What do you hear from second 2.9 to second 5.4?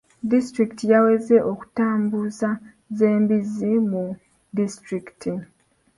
z'embizi mu disitulikiti.